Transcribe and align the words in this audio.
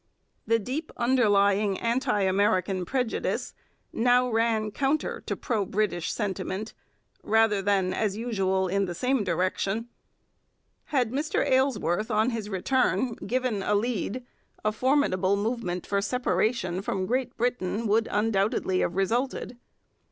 The 0.47 0.57
deep 0.57 0.91
underlying 0.97 1.77
anti 1.79 2.21
American 2.21 2.85
prejudice 2.85 3.53
now 3.93 4.31
ran 4.31 4.71
counter 4.71 5.21
to 5.27 5.35
pro 5.37 5.63
British 5.63 6.11
sentiment, 6.11 6.73
rather 7.21 7.61
than, 7.61 7.93
as 7.93 8.17
usual, 8.17 8.67
in 8.67 8.85
the 8.85 8.95
same 8.95 9.23
direction. 9.23 9.89
Had 10.85 11.11
Mr 11.11 11.45
Aylesworth, 11.45 12.09
on 12.09 12.31
his 12.31 12.49
return, 12.49 13.13
given 13.13 13.61
a 13.61 13.75
lead, 13.75 14.25
a 14.65 14.71
formidable 14.71 15.37
movement 15.37 15.85
for 15.85 16.01
separation 16.01 16.81
from 16.81 17.05
Great 17.05 17.37
Britain 17.37 17.85
would 17.85 18.07
undoubtedly 18.09 18.79
have 18.79 18.95
resulted. 18.95 19.55